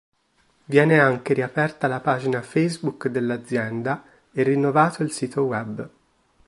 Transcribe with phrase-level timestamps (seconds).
[0.65, 5.89] Viene anche riaperta la pagina Facebook dell'azienda e rinnovato il sito web.